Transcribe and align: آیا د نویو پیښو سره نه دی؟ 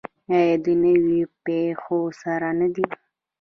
آیا 0.37 0.55
د 0.63 0.65
نویو 0.83 1.27
پیښو 1.43 1.99
سره 2.21 2.47
نه 2.59 2.67
دی؟ 2.73 2.85